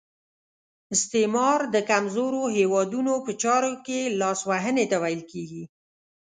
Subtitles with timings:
[0.95, 5.63] استعمار د کمزورو هیوادونو په چارو کې لاس وهنې ته ویل کیږي.